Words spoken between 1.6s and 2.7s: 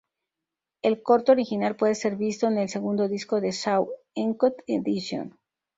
puede ser visto en el